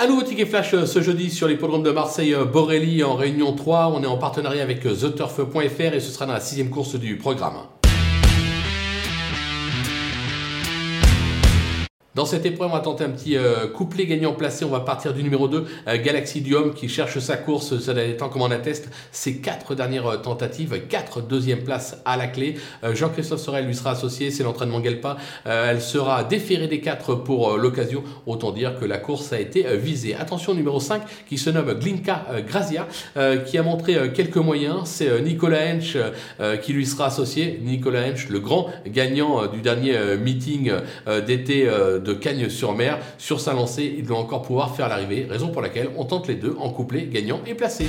[0.00, 3.52] Un nouveau ticket flash euh, ce jeudi sur l'hippodrome de Marseille euh, Borelli en réunion
[3.52, 3.88] 3.
[3.92, 7.16] On est en partenariat avec euh, TheTurf.fr et ce sera dans la sixième course du
[7.16, 7.54] programme.
[12.18, 14.64] Dans cette épreuve, on va tenter un petit euh, couplet gagnant placé.
[14.64, 17.78] On va partir du numéro 2, euh, Galaxy Duhomme, qui cherche sa course.
[17.78, 22.26] Ça temps, comme on atteste, ses quatre dernières euh, tentatives, quatre deuxième places à la
[22.26, 22.56] clé.
[22.82, 25.16] Jean-Christophe Sorel lui sera associé, c'est l'entraînement Gelpa.
[25.46, 28.02] Euh, elle sera déférée des quatre pour l'occasion.
[28.26, 30.16] Autant dire que la course a été visée.
[30.16, 32.88] Attention, numéro 5, qui se nomme Glinka Grazia,
[33.46, 34.80] qui a montré quelques moyens.
[34.86, 35.96] C'est Nicolas Hench
[36.62, 37.60] qui lui sera associé.
[37.62, 40.72] Nicolas Hench, le grand gagnant du dernier meeting
[41.26, 41.68] d'été
[42.08, 42.98] de Cagnes-sur-Mer.
[43.18, 46.34] Sur sa lancée, il doit encore pouvoir faire l'arrivée, raison pour laquelle on tente les
[46.34, 47.86] deux en couplet gagnant et placé.